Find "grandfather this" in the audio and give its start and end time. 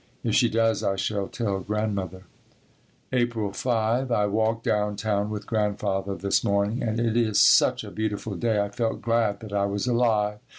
5.45-6.43